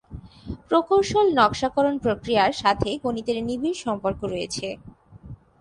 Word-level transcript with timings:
প্রকৌশল 0.69 1.25
নকশাকরণ 1.37 1.95
প্রক্রিয়ার 2.03 2.51
সাথে 2.61 2.89
গণিতের 3.03 3.37
নিবিড় 3.47 3.77
সম্পর্ক 3.85 4.19
আছে। 4.39 4.67